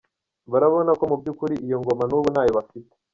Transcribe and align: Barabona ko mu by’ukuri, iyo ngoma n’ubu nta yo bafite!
Barabona 0.51 0.89
ko 0.99 1.03
mu 1.09 1.15
by’ukuri, 1.21 1.55
iyo 1.65 1.77
ngoma 1.81 2.03
n’ubu 2.07 2.27
nta 2.33 2.41
yo 2.45 2.51
bafite! 2.57 2.93